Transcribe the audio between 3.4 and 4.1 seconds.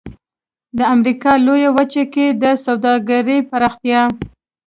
پراختیا.